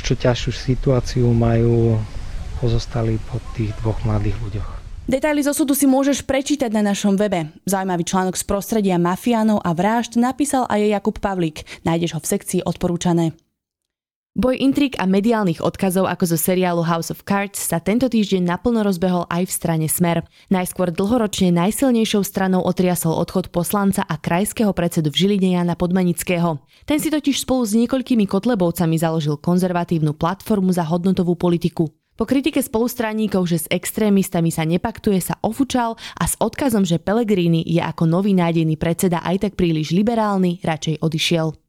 čo 0.01 0.17
ťažšiu 0.17 0.49
situáciu 0.49 1.29
majú 1.29 2.01
pozostali 2.57 3.21
pod 3.29 3.45
tých 3.53 3.69
dvoch 3.85 4.01
mladých 4.01 4.41
ľuďoch. 4.41 4.69
Detaily 5.05 5.41
zo 5.45 5.53
súdu 5.53 5.77
si 5.77 5.85
môžeš 5.85 6.25
prečítať 6.25 6.73
na 6.73 6.81
našom 6.81 7.17
webe. 7.17 7.53
Zaujímavý 7.69 8.01
článok 8.05 8.37
z 8.37 8.45
prostredia 8.49 8.97
mafiánov 8.97 9.61
a 9.61 9.73
vražd 9.77 10.17
napísal 10.17 10.65
aj 10.69 10.89
Jakub 10.89 11.17
Pavlík. 11.21 11.65
Nájdeš 11.85 12.17
ho 12.17 12.21
v 12.21 12.29
sekcii 12.33 12.61
odporúčané. 12.65 13.33
Boj 14.39 14.55
intrik 14.55 14.95
a 14.95 15.03
mediálnych 15.03 15.59
odkazov 15.59 16.07
ako 16.07 16.23
zo 16.31 16.39
seriálu 16.39 16.79
House 16.87 17.11
of 17.11 17.27
Cards 17.27 17.59
sa 17.59 17.83
tento 17.83 18.07
týždeň 18.07 18.47
naplno 18.47 18.87
rozbehol 18.87 19.27
aj 19.27 19.43
v 19.43 19.51
strane 19.51 19.87
Smer. 19.91 20.23
Najskôr 20.47 20.95
dlhoročne 20.95 21.51
najsilnejšou 21.51 22.23
stranou 22.23 22.63
otriasol 22.63 23.19
odchod 23.19 23.51
poslanca 23.51 24.07
a 24.07 24.15
krajského 24.15 24.71
predsedu 24.71 25.11
v 25.11 25.27
Žiline 25.27 25.59
Jana 25.59 25.75
Podmanického. 25.75 26.55
Ten 26.87 27.03
si 27.03 27.11
totiž 27.11 27.43
spolu 27.43 27.67
s 27.67 27.75
niekoľkými 27.83 28.23
kotlebovcami 28.31 28.95
založil 28.95 29.35
konzervatívnu 29.35 30.15
platformu 30.15 30.71
za 30.71 30.87
hodnotovú 30.87 31.35
politiku. 31.35 31.91
Po 32.15 32.23
kritike 32.23 32.63
spolustranníkov, 32.63 33.43
že 33.43 33.67
s 33.67 33.67
extrémistami 33.67 34.55
sa 34.55 34.63
nepaktuje, 34.63 35.19
sa 35.19 35.35
ofúčal 35.43 35.99
a 36.15 36.23
s 36.23 36.39
odkazom, 36.39 36.87
že 36.87 36.95
Pellegrini 36.95 37.59
je 37.67 37.83
ako 37.83 38.07
nový 38.07 38.31
nádejný 38.31 38.79
predseda 38.79 39.19
aj 39.19 39.51
tak 39.51 39.59
príliš 39.59 39.91
liberálny, 39.91 40.63
radšej 40.63 41.03
odišiel. 41.03 41.68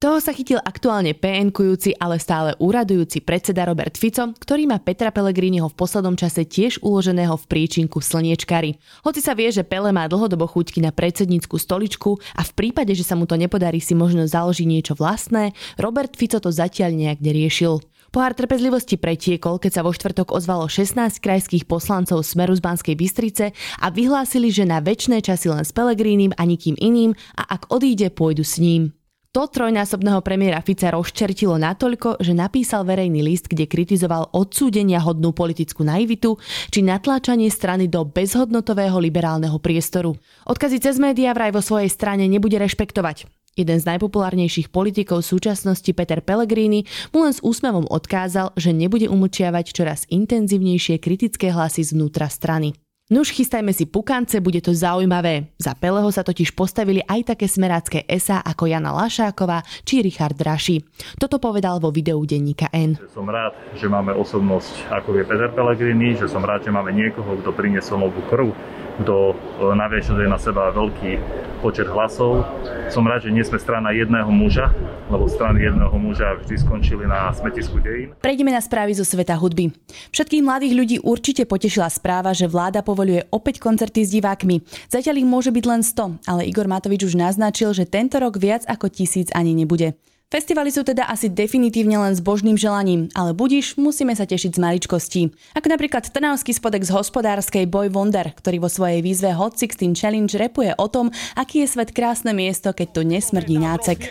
Toho 0.00 0.16
sa 0.16 0.32
chytil 0.32 0.56
aktuálne 0.56 1.12
PN-kujúci, 1.12 1.92
ale 2.00 2.16
stále 2.16 2.56
úradujúci 2.56 3.20
predseda 3.20 3.68
Robert 3.68 4.00
Fico, 4.00 4.32
ktorý 4.32 4.64
má 4.64 4.80
Petra 4.80 5.12
Pellegriniho 5.12 5.68
v 5.68 5.76
poslednom 5.76 6.16
čase 6.16 6.48
tiež 6.48 6.80
uloženého 6.80 7.36
v 7.36 7.44
príčinku 7.44 8.00
slniečkary. 8.00 8.80
Hoci 9.04 9.20
sa 9.20 9.36
vie, 9.36 9.52
že 9.52 9.60
Pele 9.60 9.92
má 9.92 10.08
dlhodobo 10.08 10.48
chuťky 10.48 10.80
na 10.80 10.88
predsednícku 10.88 11.52
stoličku 11.60 12.16
a 12.16 12.40
v 12.40 12.52
prípade, 12.56 12.96
že 12.96 13.04
sa 13.04 13.12
mu 13.12 13.28
to 13.28 13.36
nepodarí 13.36 13.76
si 13.76 13.92
možno 13.92 14.24
založiť 14.24 14.64
niečo 14.64 14.96
vlastné, 14.96 15.52
Robert 15.76 16.16
Fico 16.16 16.40
to 16.40 16.48
zatiaľ 16.48 16.96
nejak 16.96 17.20
neriešil. 17.20 17.84
Pohár 18.08 18.32
trpezlivosti 18.32 18.96
pretiekol, 18.96 19.60
keď 19.60 19.70
sa 19.76 19.84
vo 19.84 19.92
štvrtok 19.92 20.32
ozvalo 20.32 20.64
16 20.64 20.96
krajských 21.20 21.68
poslancov 21.68 22.24
Smeru 22.24 22.56
z 22.56 22.64
Banskej 22.64 22.96
Bystrice 22.96 23.52
a 23.76 23.86
vyhlásili, 23.92 24.48
že 24.48 24.64
na 24.64 24.80
väčšie 24.80 25.20
časy 25.20 25.52
len 25.52 25.60
s 25.60 25.76
Pelegrínim 25.76 26.32
a 26.40 26.48
nikým 26.48 26.80
iným 26.80 27.12
a 27.36 27.52
ak 27.52 27.68
odíde, 27.68 28.08
pôjdu 28.08 28.48
s 28.48 28.56
ním. 28.56 28.96
To 29.30 29.46
trojnásobného 29.46 30.26
premiéra 30.26 30.58
Fica 30.58 30.90
rozčertilo 30.90 31.54
natoľko, 31.54 32.18
že 32.18 32.34
napísal 32.34 32.82
verejný 32.82 33.22
list, 33.22 33.46
kde 33.46 33.70
kritizoval 33.70 34.26
odsúdenia 34.34 34.98
hodnú 34.98 35.30
politickú 35.30 35.86
naivitu 35.86 36.34
či 36.74 36.82
natláčanie 36.82 37.46
strany 37.46 37.86
do 37.86 38.02
bezhodnotového 38.02 38.98
liberálneho 38.98 39.54
priestoru. 39.62 40.18
Odkazy 40.50 40.82
cez 40.82 40.98
médiá 40.98 41.30
vraj 41.30 41.54
vo 41.54 41.62
svojej 41.62 41.86
strane 41.86 42.26
nebude 42.26 42.58
rešpektovať. 42.58 43.30
Jeden 43.54 43.78
z 43.78 43.86
najpopulárnejších 43.94 44.74
politikov 44.74 45.22
súčasnosti 45.22 45.94
Peter 45.94 46.26
Pellegrini 46.26 46.90
mu 47.14 47.22
len 47.22 47.30
s 47.30 47.38
úsmevom 47.38 47.86
odkázal, 47.86 48.50
že 48.58 48.74
nebude 48.74 49.06
umlčiavať 49.06 49.70
čoraz 49.70 50.10
intenzívnejšie 50.10 50.98
kritické 50.98 51.54
hlasy 51.54 51.86
zvnútra 51.86 52.26
strany. 52.26 52.74
Nuž 53.10 53.34
chystajme 53.34 53.74
si 53.74 53.90
pukance, 53.90 54.38
bude 54.38 54.62
to 54.62 54.70
zaujímavé. 54.70 55.50
Za 55.58 55.74
Peleho 55.74 56.06
sa 56.14 56.22
totiž 56.22 56.54
postavili 56.54 57.02
aj 57.02 57.34
také 57.34 57.50
smerácké 57.50 58.06
esa 58.06 58.38
ako 58.38 58.70
Jana 58.70 58.94
Lašáková 58.94 59.66
či 59.82 59.98
Richard 59.98 60.38
Draši. 60.38 60.78
Toto 61.18 61.42
povedal 61.42 61.82
vo 61.82 61.90
videu 61.90 62.22
denníka 62.22 62.70
N. 62.70 62.94
Som 63.10 63.26
rád, 63.26 63.58
že 63.74 63.90
máme 63.90 64.14
osobnosť 64.14 64.94
ako 64.94 65.18
je 65.18 65.26
Peter 65.26 65.50
Pellegrini, 65.50 66.14
že 66.14 66.30
som 66.30 66.46
rád, 66.46 66.62
že 66.62 66.70
máme 66.70 66.94
niekoho, 66.94 67.34
kto 67.42 67.50
priniesol 67.50 67.98
novú 67.98 68.22
krv, 68.30 68.54
kto 69.00 69.32
e, 69.32 69.34
naviažuje 69.74 70.28
na 70.28 70.36
seba 70.36 70.68
veľký 70.70 71.16
počet 71.60 71.88
hlasov. 71.88 72.44
Som 72.88 73.04
rád, 73.04 73.28
že 73.28 73.34
nie 73.34 73.44
sme 73.44 73.60
strana 73.60 73.92
jedného 73.92 74.28
muža, 74.32 74.72
lebo 75.12 75.28
strany 75.28 75.64
jedného 75.64 75.92
muža 76.00 76.40
vždy 76.40 76.56
skončili 76.56 77.04
na 77.04 77.32
smetisku 77.36 77.80
dejín. 77.80 78.16
Prejdeme 78.20 78.52
na 78.52 78.64
správy 78.64 78.96
zo 78.96 79.04
sveta 79.04 79.36
hudby. 79.36 79.72
Všetkých 80.12 80.42
mladých 80.44 80.74
ľudí 80.76 80.96
určite 81.04 81.44
potešila 81.44 81.92
správa, 81.92 82.32
že 82.32 82.48
vláda 82.48 82.80
povoluje 82.80 83.28
opäť 83.28 83.60
koncerty 83.60 84.04
s 84.04 84.10
divákmi. 84.16 84.64
Zatiaľ 84.88 85.20
ich 85.20 85.28
môže 85.28 85.52
byť 85.52 85.64
len 85.68 85.82
100, 85.84 86.28
ale 86.28 86.48
Igor 86.48 86.68
Matovič 86.68 87.04
už 87.04 87.14
naznačil, 87.16 87.76
že 87.76 87.88
tento 87.88 88.16
rok 88.16 88.40
viac 88.40 88.64
ako 88.64 88.88
tisíc 88.88 89.28
ani 89.36 89.52
nebude. 89.52 89.96
Festivaly 90.30 90.70
sú 90.70 90.86
teda 90.86 91.10
asi 91.10 91.26
definitívne 91.26 91.98
len 91.98 92.14
zbožným 92.14 92.54
želaním, 92.54 93.10
ale 93.18 93.34
budiš, 93.34 93.74
musíme 93.74 94.14
sa 94.14 94.22
tešiť 94.22 94.54
z 94.54 94.62
maličkostí. 94.62 95.26
Ako 95.58 95.66
napríklad 95.66 96.06
trnavský 96.06 96.54
spodek 96.54 96.86
z 96.86 96.94
hospodárskej 96.94 97.66
Boy 97.66 97.90
Wonder, 97.90 98.30
ktorý 98.38 98.62
vo 98.62 98.70
svojej 98.70 99.02
výzve 99.02 99.34
Hot 99.34 99.58
16 99.58 99.90
Challenge 99.90 100.30
repuje 100.38 100.70
o 100.78 100.86
tom, 100.86 101.10
aký 101.34 101.66
je 101.66 101.74
svet 101.74 101.90
krásne 101.90 102.30
miesto, 102.30 102.70
keď 102.70 102.88
tu 102.94 103.00
nesmrdí 103.02 103.58
nácek. 103.58 104.06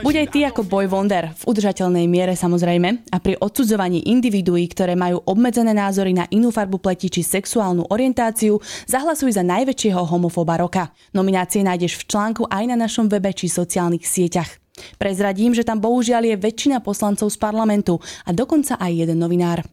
Buď 0.00 0.14
aj 0.24 0.28
ty 0.32 0.40
ako 0.48 0.60
Boy 0.64 0.88
Wonder, 0.88 1.36
v 1.36 1.42
udržateľnej 1.52 2.08
miere 2.08 2.32
samozrejme, 2.32 3.12
a 3.12 3.16
pri 3.20 3.36
odsudzovaní 3.36 4.08
individuí, 4.08 4.64
ktoré 4.72 4.96
majú 4.96 5.20
obmedzené 5.28 5.76
názory 5.76 6.16
na 6.16 6.24
inú 6.32 6.48
farbu 6.48 6.80
pleti 6.80 7.12
či 7.12 7.20
sexuálnu 7.20 7.92
orientáciu, 7.92 8.56
zahlasuj 8.88 9.36
za 9.36 9.44
najväčšieho 9.44 10.00
homofóba 10.00 10.56
roka 10.56 10.77
roka. 10.78 10.94
Nominácie 11.10 11.66
nájdeš 11.66 11.98
v 11.98 12.06
článku 12.06 12.42
aj 12.46 12.64
na 12.70 12.76
našom 12.78 13.10
webe 13.10 13.34
či 13.34 13.50
sociálnych 13.50 14.06
sieťach. 14.06 14.62
Prezradím, 14.94 15.50
že 15.50 15.66
tam 15.66 15.82
bohužiaľ 15.82 16.22
je 16.22 16.36
väčšina 16.38 16.78
poslancov 16.78 17.34
z 17.34 17.38
parlamentu 17.42 17.98
a 18.22 18.30
dokonca 18.30 18.78
aj 18.78 18.92
jeden 18.94 19.18
novinár. 19.18 19.66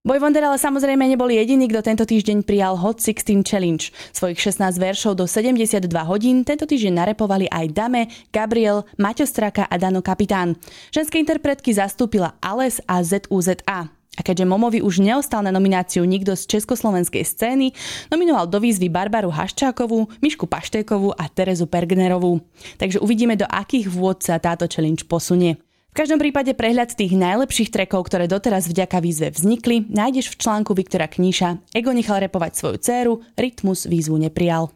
Boy 0.00 0.16
Wonder 0.16 0.40
ale 0.48 0.56
samozrejme 0.56 1.04
nebol 1.04 1.28
jediný, 1.28 1.68
kto 1.68 1.84
tento 1.84 2.04
týždeň 2.08 2.48
prijal 2.48 2.72
Hot 2.80 3.04
16 3.04 3.44
Challenge. 3.44 3.92
Svojich 4.16 4.40
16 4.40 4.80
veršov 4.80 5.12
do 5.12 5.28
72 5.28 5.84
hodín 6.08 6.40
tento 6.40 6.64
týždeň 6.64 7.04
narepovali 7.04 7.46
aj 7.52 7.66
Dame, 7.68 8.08
Gabriel, 8.32 8.88
Maťo 8.96 9.28
Straka 9.28 9.68
a 9.68 9.76
Dano 9.76 10.00
Kapitán. 10.00 10.56
Ženské 10.88 11.20
interpretky 11.20 11.76
zastúpila 11.76 12.32
Ales 12.40 12.80
a 12.88 13.04
ZUZA. 13.04 13.99
A 14.18 14.26
keďže 14.26 14.48
Momovi 14.48 14.82
už 14.82 14.98
neostal 14.98 15.46
na 15.46 15.54
nomináciu 15.54 16.02
nikto 16.02 16.34
z 16.34 16.58
československej 16.58 17.22
scény, 17.22 17.70
nominoval 18.10 18.50
do 18.50 18.58
výzvy 18.58 18.90
Barbaru 18.90 19.30
Haščákovú, 19.30 20.10
Mišku 20.18 20.50
Paštékovú 20.50 21.14
a 21.14 21.30
Terezu 21.30 21.70
Pergnerovú. 21.70 22.42
Takže 22.82 22.98
uvidíme, 22.98 23.38
do 23.38 23.46
akých 23.46 23.86
vôd 23.86 24.18
sa 24.26 24.42
táto 24.42 24.66
challenge 24.66 25.06
posunie. 25.06 25.62
V 25.90 25.98
každom 25.98 26.22
prípade 26.22 26.54
prehľad 26.54 26.94
tých 26.94 27.18
najlepších 27.18 27.74
trekov, 27.74 28.06
ktoré 28.06 28.30
doteraz 28.30 28.70
vďaka 28.70 29.02
výzve 29.02 29.34
vznikli, 29.34 29.90
nájdeš 29.90 30.30
v 30.30 30.38
článku 30.38 30.70
Viktora 30.70 31.10
Kníša 31.10 31.74
Ego 31.74 31.90
nechal 31.90 32.22
repovať 32.22 32.52
svoju 32.54 32.76
dceru, 32.78 33.14
Rytmus 33.34 33.90
výzvu 33.90 34.14
neprijal. 34.22 34.70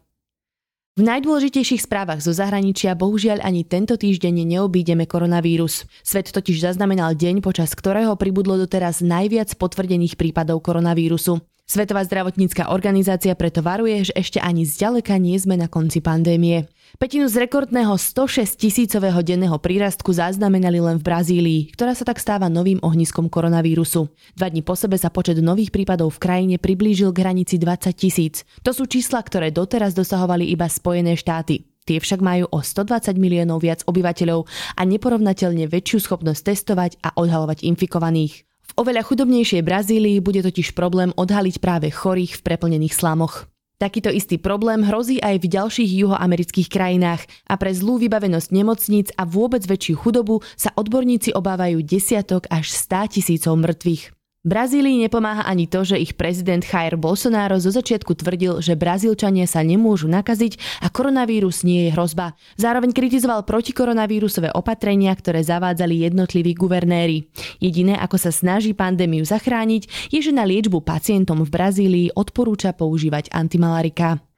V 0.94 1.02
najdôležitejších 1.02 1.90
správach 1.90 2.22
zo 2.22 2.30
zahraničia 2.30 2.94
bohužiaľ 2.94 3.42
ani 3.42 3.66
tento 3.66 3.98
týždeň 3.98 4.46
neobídeme 4.46 5.10
koronavírus. 5.10 5.90
Svet 6.06 6.30
totiž 6.30 6.70
zaznamenal 6.70 7.18
deň, 7.18 7.42
počas 7.42 7.74
ktorého 7.74 8.14
pribudlo 8.14 8.54
doteraz 8.54 9.02
najviac 9.02 9.58
potvrdených 9.58 10.14
prípadov 10.14 10.62
koronavírusu. 10.62 11.42
Svetová 11.64 12.04
zdravotnícka 12.04 12.68
organizácia 12.68 13.32
preto 13.32 13.64
varuje, 13.64 14.12
že 14.12 14.12
ešte 14.12 14.36
ani 14.36 14.68
zďaleka 14.68 15.16
nie 15.16 15.32
sme 15.40 15.56
na 15.56 15.64
konci 15.64 16.04
pandémie. 16.04 16.68
Petinu 17.00 17.24
z 17.24 17.40
rekordného 17.40 17.96
106 17.96 18.60
tisícového 18.60 19.24
denného 19.24 19.56
prírastku 19.56 20.12
zaznamenali 20.12 20.84
len 20.84 21.00
v 21.00 21.06
Brazílii, 21.08 21.60
ktorá 21.72 21.96
sa 21.96 22.04
tak 22.04 22.20
stáva 22.20 22.52
novým 22.52 22.84
ohniskom 22.84 23.32
koronavírusu. 23.32 24.12
Dva 24.36 24.52
dní 24.52 24.60
po 24.60 24.76
sebe 24.76 25.00
sa 25.00 25.08
počet 25.08 25.40
nových 25.40 25.72
prípadov 25.72 26.12
v 26.12 26.22
krajine 26.28 26.56
priblížil 26.60 27.16
k 27.16 27.24
hranici 27.24 27.56
20 27.56 27.96
tisíc. 27.96 28.44
To 28.60 28.76
sú 28.76 28.84
čísla, 28.84 29.24
ktoré 29.24 29.48
doteraz 29.48 29.96
dosahovali 29.96 30.44
iba 30.52 30.68
Spojené 30.68 31.16
štáty. 31.16 31.64
Tie 31.88 31.96
však 31.96 32.20
majú 32.20 32.44
o 32.52 32.60
120 32.60 33.16
miliónov 33.16 33.64
viac 33.64 33.80
obyvateľov 33.88 34.44
a 34.76 34.82
neporovnateľne 34.84 35.64
väčšiu 35.64 36.12
schopnosť 36.12 36.44
testovať 36.44 37.00
a 37.00 37.16
odhalovať 37.16 37.64
infikovaných. 37.64 38.44
V 38.64 38.72
oveľa 38.80 39.04
chudobnejšej 39.04 39.60
Brazílii 39.60 40.18
bude 40.24 40.40
totiž 40.40 40.72
problém 40.72 41.12
odhaliť 41.14 41.60
práve 41.60 41.92
chorých 41.92 42.40
v 42.40 42.44
preplnených 42.48 42.96
slamoch. 42.96 43.46
Takýto 43.76 44.08
istý 44.08 44.40
problém 44.40 44.86
hrozí 44.86 45.20
aj 45.20 45.44
v 45.44 45.50
ďalších 45.50 45.90
juhoamerických 46.00 46.72
krajinách 46.72 47.26
a 47.44 47.58
pre 47.60 47.74
zlú 47.74 48.00
vybavenosť 48.00 48.48
nemocníc 48.54 49.08
a 49.18 49.28
vôbec 49.28 49.60
väčšiu 49.66 50.00
chudobu 50.00 50.40
sa 50.54 50.72
odborníci 50.72 51.34
obávajú 51.36 51.84
desiatok 51.84 52.48
až 52.48 52.70
100 52.72 53.18
tisícov 53.18 53.58
mŕtvych. 53.60 54.23
Brazílii 54.44 55.00
nepomáha 55.00 55.48
ani 55.48 55.64
to, 55.64 55.88
že 55.88 55.96
ich 55.96 56.20
prezident 56.20 56.60
Jair 56.60 57.00
Bolsonaro 57.00 57.56
zo 57.56 57.72
začiatku 57.72 58.12
tvrdil, 58.12 58.60
že 58.60 58.76
Brazílčania 58.76 59.48
sa 59.48 59.64
nemôžu 59.64 60.04
nakaziť 60.04 60.84
a 60.84 60.92
koronavírus 60.92 61.64
nie 61.64 61.88
je 61.88 61.96
hrozba. 61.96 62.36
Zároveň 62.60 62.92
kritizoval 62.92 63.48
protikoronavírusové 63.48 64.52
opatrenia, 64.52 65.16
ktoré 65.16 65.40
zavádzali 65.40 66.04
jednotliví 66.04 66.52
guvernéri. 66.52 67.32
Jediné, 67.56 67.96
ako 67.96 68.20
sa 68.20 68.28
snaží 68.28 68.76
pandémiu 68.76 69.24
zachrániť, 69.24 70.12
je, 70.12 70.20
že 70.20 70.36
na 70.36 70.44
liečbu 70.44 70.84
pacientom 70.84 71.40
v 71.40 71.48
Brazílii 71.48 72.12
odporúča 72.12 72.76
používať 72.76 73.32
antimalarika. 73.32 74.33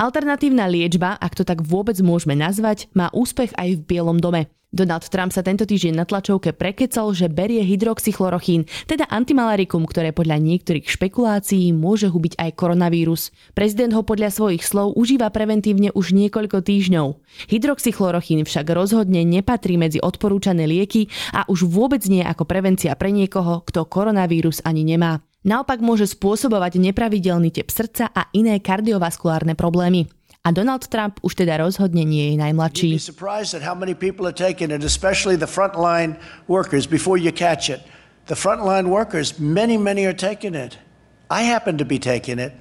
Alternatívna 0.00 0.64
liečba, 0.64 1.20
ak 1.20 1.36
to 1.36 1.44
tak 1.44 1.60
vôbec 1.60 2.00
môžeme 2.00 2.32
nazvať, 2.32 2.88
má 2.96 3.12
úspech 3.12 3.52
aj 3.60 3.76
v 3.76 3.84
Bielom 3.84 4.16
dome. 4.16 4.48
Donald 4.72 5.04
Trump 5.12 5.28
sa 5.28 5.44
tento 5.44 5.68
týždeň 5.68 5.92
na 5.92 6.08
tlačovke 6.08 6.56
prekecal, 6.56 7.12
že 7.12 7.28
berie 7.28 7.60
hydroxychlorochín, 7.60 8.64
teda 8.88 9.04
antimalarikum, 9.12 9.84
ktoré 9.84 10.16
podľa 10.16 10.40
niektorých 10.40 10.88
špekulácií 10.88 11.76
môže 11.76 12.08
hubiť 12.08 12.40
aj 12.40 12.50
koronavírus. 12.56 13.28
Prezident 13.52 13.92
ho 13.92 14.00
podľa 14.00 14.32
svojich 14.32 14.64
slov 14.64 14.96
užíva 14.96 15.28
preventívne 15.28 15.92
už 15.92 16.16
niekoľko 16.16 16.64
týždňov. 16.64 17.20
Hydroxychlorochín 17.52 18.48
však 18.48 18.72
rozhodne 18.72 19.20
nepatrí 19.20 19.76
medzi 19.76 20.00
odporúčané 20.00 20.64
lieky 20.64 21.12
a 21.36 21.44
už 21.44 21.68
vôbec 21.68 22.00
nie 22.08 22.24
ako 22.24 22.48
prevencia 22.48 22.96
pre 22.96 23.12
niekoho, 23.12 23.68
kto 23.68 23.84
koronavírus 23.84 24.64
ani 24.64 24.80
nemá. 24.80 25.20
Naopak 25.40 25.80
môže 25.80 26.04
spôsobovať 26.04 26.76
nepravidelný 26.76 27.48
tep 27.48 27.72
srdca 27.72 28.12
a 28.12 28.28
iné 28.36 28.60
kardiovaskulárne 28.60 29.56
problémy. 29.56 30.04
A 30.44 30.52
Donald 30.52 30.84
Trump 30.92 31.16
už 31.24 31.32
teda 31.40 31.56
rozhodne 31.56 32.04
nie 32.04 32.32
je 32.32 32.36
najmladší. 32.40 33.00
The 38.28 38.36
frontline 38.36 38.86
workers, 38.92 39.40
many, 39.40 39.80
many 39.80 40.04
are 40.04 40.16
taking 40.16 40.52
it. 40.52 40.76
I 41.32 41.48
happen 41.48 41.80
to 41.80 41.88
be 41.88 41.96
taking 41.96 42.36
it. 42.36 42.52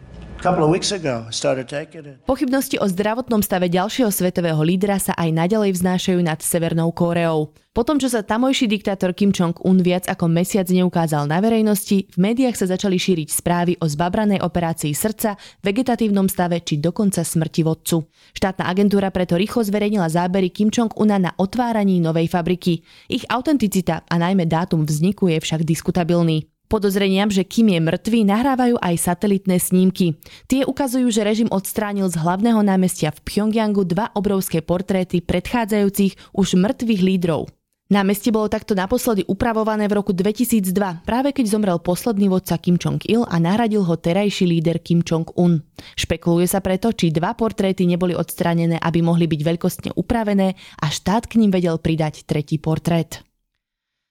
Pochybnosti 2.24 2.80
o 2.80 2.88
zdravotnom 2.88 3.44
stave 3.44 3.68
ďalšieho 3.68 4.08
svetového 4.08 4.64
lídra 4.64 4.96
sa 4.96 5.12
aj 5.20 5.36
naďalej 5.36 5.76
vznášajú 5.76 6.20
nad 6.24 6.40
Severnou 6.40 6.96
Kóreou. 6.96 7.52
Po 7.76 7.84
tom, 7.84 8.00
čo 8.00 8.08
sa 8.08 8.24
tamojší 8.24 8.72
diktátor 8.72 9.12
Kim 9.12 9.36
Jong-un 9.36 9.84
viac 9.84 10.08
ako 10.08 10.32
mesiac 10.32 10.64
neukázal 10.72 11.28
na 11.28 11.44
verejnosti, 11.44 12.08
v 12.08 12.18
médiách 12.18 12.56
sa 12.56 12.72
začali 12.72 12.96
šíriť 12.96 13.28
správy 13.36 13.76
o 13.84 13.86
zbabranej 13.92 14.40
operácii 14.40 14.96
srdca, 14.96 15.36
vegetatívnom 15.60 16.32
stave 16.32 16.64
či 16.64 16.80
dokonca 16.80 17.20
smrti 17.20 17.62
vodcu. 17.68 18.08
Štátna 18.32 18.72
agentúra 18.72 19.12
preto 19.12 19.36
rýchlo 19.36 19.68
zverejnila 19.68 20.08
zábery 20.08 20.56
Kim 20.56 20.72
Jong-una 20.72 21.20
na 21.20 21.36
otváraní 21.36 22.00
novej 22.00 22.32
fabriky. 22.32 22.80
Ich 23.12 23.28
autenticita 23.28 24.08
a 24.08 24.16
najmä 24.16 24.48
dátum 24.48 24.88
vzniku 24.88 25.28
je 25.28 25.44
však 25.44 25.68
diskutabilný. 25.68 26.48
Podozreniam, 26.70 27.34
že 27.34 27.42
Kim 27.50 27.74
je 27.74 27.82
mŕtvý, 27.82 28.30
nahrávajú 28.30 28.78
aj 28.78 28.96
satelitné 29.02 29.58
snímky. 29.58 30.22
Tie 30.46 30.62
ukazujú, 30.70 31.10
že 31.10 31.26
režim 31.26 31.50
odstránil 31.50 32.06
z 32.14 32.22
hlavného 32.22 32.62
námestia 32.62 33.10
v 33.10 33.26
Pyongyangu 33.26 33.90
dva 33.90 34.14
obrovské 34.14 34.62
portréty 34.62 35.18
predchádzajúcich 35.26 36.30
už 36.30 36.48
mŕtvych 36.62 37.02
lídrov. 37.02 37.50
Námestie 37.90 38.30
bolo 38.30 38.46
takto 38.46 38.78
naposledy 38.78 39.26
upravované 39.26 39.90
v 39.90 39.98
roku 39.98 40.14
2002, 40.14 41.10
práve 41.10 41.34
keď 41.34 41.58
zomrel 41.58 41.82
posledný 41.82 42.30
vodca 42.30 42.62
Kim 42.62 42.78
Jong-il 42.78 43.26
a 43.26 43.42
nahradil 43.42 43.82
ho 43.82 43.98
terajší 43.98 44.46
líder 44.46 44.78
Kim 44.86 45.02
Jong-un. 45.02 45.66
Špekuluje 45.98 46.46
sa 46.46 46.62
preto, 46.62 46.94
či 46.94 47.10
dva 47.10 47.34
portréty 47.34 47.90
neboli 47.90 48.14
odstranené, 48.14 48.78
aby 48.78 49.02
mohli 49.02 49.26
byť 49.26 49.42
veľkostne 49.42 49.90
upravené 49.98 50.54
a 50.54 50.86
štát 50.86 51.26
k 51.26 51.42
ním 51.42 51.50
vedel 51.50 51.82
pridať 51.82 52.30
tretí 52.30 52.62
portrét. 52.62 53.26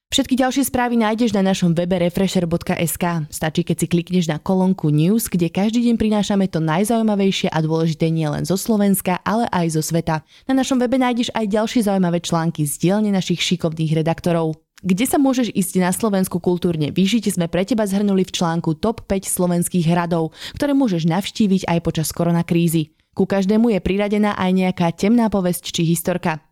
Všetky 0.08 0.40
ďalšie 0.40 0.64
správy 0.72 0.96
nájdeš 0.96 1.36
na 1.36 1.44
našom 1.44 1.76
webe 1.76 2.00
refresher.sk. 2.00 3.04
Stačí, 3.28 3.60
keď 3.60 3.76
si 3.76 3.86
klikneš 3.92 4.24
na 4.24 4.40
kolónku 4.40 4.88
News, 4.88 5.28
kde 5.28 5.52
každý 5.52 5.84
deň 5.84 6.00
prinášame 6.00 6.48
to 6.48 6.64
najzaujímavejšie 6.64 7.52
a 7.52 7.60
dôležité 7.60 8.08
nielen 8.08 8.48
zo 8.48 8.56
Slovenska, 8.56 9.20
ale 9.20 9.44
aj 9.52 9.76
zo 9.76 9.84
sveta. 9.84 10.24
Na 10.48 10.56
našom 10.56 10.80
webe 10.80 10.96
nájdeš 10.96 11.28
aj 11.36 11.52
ďalšie 11.52 11.84
zaujímavé 11.84 12.24
články 12.24 12.64
z 12.64 12.88
dielne 12.88 13.12
našich 13.12 13.44
šikovných 13.44 14.00
redaktorov. 14.00 14.56
Kde 14.80 15.04
sa 15.04 15.20
môžeš 15.20 15.52
ísť 15.52 15.76
na 15.76 15.92
Slovensku 15.92 16.40
kultúrne 16.40 16.88
vyžiť, 16.88 17.28
sme 17.28 17.44
pre 17.52 17.68
teba 17.68 17.84
zhrnuli 17.84 18.24
v 18.24 18.32
článku 18.32 18.80
Top 18.80 19.04
5 19.04 19.28
slovenských 19.28 19.92
hradov, 19.92 20.32
ktoré 20.56 20.72
môžeš 20.72 21.04
navštíviť 21.04 21.68
aj 21.68 21.78
počas 21.84 22.08
koronakrízy. 22.16 22.96
Ku 23.12 23.28
každému 23.28 23.76
je 23.76 23.80
priradená 23.84 24.40
aj 24.40 24.50
nejaká 24.56 24.88
temná 24.96 25.28
povesť 25.28 25.68
či 25.68 25.84
historka. 25.84 26.47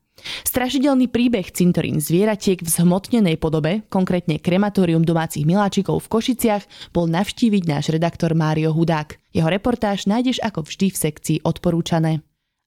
Strašidelný 0.49 1.13
príbeh 1.13 1.53
cintorín 1.53 2.01
zvieratiek 2.01 2.65
v 2.65 2.69
zhmotnenej 2.69 3.37
podobe, 3.37 3.85
konkrétne 3.93 4.41
krematórium 4.41 5.05
domácich 5.05 5.45
miláčikov 5.45 6.01
v 6.05 6.11
Košiciach, 6.17 6.65
bol 6.97 7.07
navštíviť 7.13 7.63
náš 7.69 7.93
redaktor 7.93 8.33
Mário 8.33 8.73
Hudák. 8.73 9.21
Jeho 9.37 9.49
reportáž 9.53 10.09
nájdeš 10.09 10.41
ako 10.41 10.65
vždy 10.65 10.89
v 10.89 10.97
sekcii 10.97 11.39
odporúčané. 11.45 12.25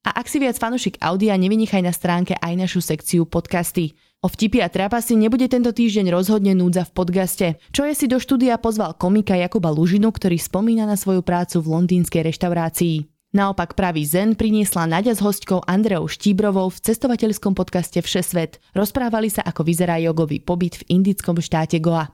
A 0.08 0.16
ak 0.16 0.32
si 0.32 0.40
viac 0.40 0.56
fanušik 0.56 1.02
audia, 1.04 1.36
nevynechaj 1.36 1.84
na 1.84 1.92
stránke 1.92 2.38
aj 2.40 2.54
našu 2.56 2.80
sekciu 2.80 3.28
podcasty. 3.28 3.98
O 4.24 4.28
vtipy 4.32 4.64
a 4.64 4.72
trapasy 4.72 5.16
nebude 5.16 5.48
tento 5.52 5.72
týždeň 5.72 6.12
rozhodne 6.12 6.56
núdza 6.56 6.88
v 6.88 6.92
podcaste. 6.92 7.48
Čo 7.72 7.88
je 7.88 7.96
si 7.96 8.06
do 8.08 8.20
štúdia 8.20 8.60
pozval 8.60 8.96
komika 8.96 9.36
Jakuba 9.36 9.72
Lužinu, 9.72 10.12
ktorý 10.12 10.40
spomína 10.40 10.88
na 10.88 10.96
svoju 10.96 11.24
prácu 11.24 11.64
v 11.64 11.72
londýnskej 11.72 12.28
reštaurácii. 12.32 13.19
Naopak 13.30 13.78
pravý 13.78 14.10
zen 14.10 14.34
priniesla 14.34 14.90
Nadia 14.90 15.14
s 15.14 15.22
hostkou 15.22 15.62
Andreou 15.70 16.10
Štíbrovou 16.10 16.74
v 16.74 16.82
cestovateľskom 16.82 17.54
podcaste 17.54 18.02
Všesvet. 18.02 18.58
Rozprávali 18.74 19.30
sa, 19.30 19.46
ako 19.46 19.70
vyzerá 19.70 20.02
jogový 20.02 20.42
pobyt 20.42 20.82
v 20.82 20.98
indickom 20.98 21.38
štáte 21.38 21.78
Goa. 21.78 22.10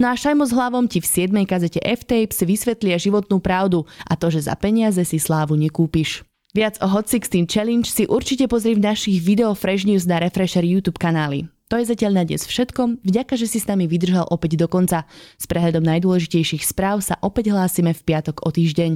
No 0.00 0.08
a 0.08 0.16
Šajmo 0.16 0.48
s 0.48 0.56
hlavom 0.56 0.88
ti 0.88 1.04
v 1.04 1.28
7. 1.28 1.36
kazete 1.44 1.84
F-Tapes 1.84 2.40
vysvetlia 2.48 2.96
životnú 2.96 3.44
pravdu 3.44 3.84
a 4.08 4.16
to, 4.16 4.32
že 4.32 4.48
za 4.48 4.56
peniaze 4.56 5.04
si 5.04 5.20
slávu 5.20 5.52
nekúpiš. 5.52 6.24
Viac 6.56 6.80
o 6.80 6.88
Hot 6.88 7.12
16 7.12 7.44
Challenge 7.44 7.84
si 7.84 8.08
určite 8.08 8.48
pozri 8.48 8.72
v 8.72 8.88
našich 8.88 9.20
video 9.20 9.52
Fresh 9.52 9.84
News 9.84 10.08
na 10.08 10.16
Refresher 10.16 10.64
YouTube 10.64 10.96
kanáli. 10.96 11.44
To 11.68 11.76
je 11.76 11.92
zatiaľ 11.92 12.12
na 12.16 12.24
dnes 12.24 12.40
všetko. 12.40 13.04
Vďaka, 13.04 13.36
že 13.36 13.52
si 13.52 13.60
s 13.60 13.68
nami 13.68 13.84
vydržal 13.84 14.32
opäť 14.32 14.56
do 14.56 14.64
konca. 14.64 15.04
S 15.36 15.44
prehľadom 15.44 15.84
najdôležitejších 15.84 16.64
správ 16.64 17.04
sa 17.04 17.20
opäť 17.20 17.52
hlásime 17.52 17.92
v 17.92 18.00
piatok 18.00 18.40
o 18.40 18.48
týždeň. 18.48 18.92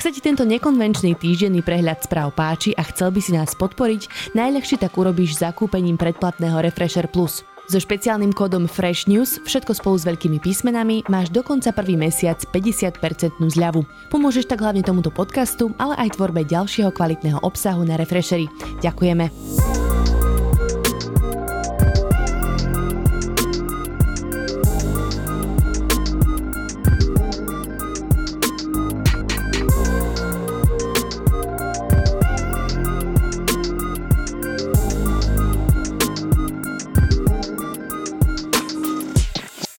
Ak 0.00 0.08
sa 0.08 0.16
ti 0.16 0.24
tento 0.24 0.48
nekonvenčný 0.48 1.12
týždenný 1.12 1.60
prehľad 1.60 2.08
správ 2.08 2.32
páči 2.32 2.72
a 2.72 2.80
chcel 2.88 3.12
by 3.12 3.20
si 3.20 3.36
nás 3.36 3.52
podporiť, 3.52 4.32
najľahšie 4.32 4.80
tak 4.80 4.96
urobíš 4.96 5.36
zakúpením 5.36 6.00
predplatného 6.00 6.56
Refresher 6.64 7.04
Plus. 7.04 7.44
So 7.68 7.76
špeciálnym 7.76 8.32
kódom 8.32 8.64
Fresh 8.64 9.12
News, 9.12 9.44
všetko 9.44 9.76
spolu 9.76 10.00
s 10.00 10.08
veľkými 10.08 10.40
písmenami, 10.40 11.04
máš 11.12 11.28
dokonca 11.28 11.68
prvý 11.76 12.00
mesiac 12.00 12.40
50% 12.48 12.96
zľavu. 13.44 13.84
Pomôžeš 14.08 14.48
tak 14.48 14.64
hlavne 14.64 14.80
tomuto 14.80 15.12
podcastu, 15.12 15.68
ale 15.76 15.92
aj 16.00 16.16
tvorbe 16.16 16.48
ďalšieho 16.48 16.96
kvalitného 16.96 17.44
obsahu 17.44 17.84
na 17.84 18.00
Refreshery. 18.00 18.48
Ďakujeme. 18.80 19.79